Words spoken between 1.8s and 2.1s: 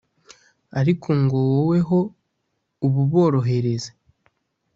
ho